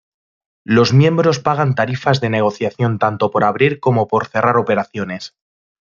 Los 0.65 0.93
miembros 0.93 1.37
pagan 1.37 1.75
tarifas 1.75 2.21
de 2.21 2.31
negociación 2.31 2.97
tanto 2.97 3.29
por 3.29 3.43
abrir 3.43 3.79
como 3.79 4.07
por 4.07 4.25
cerrar 4.25 4.57
operaciones. 4.57 5.35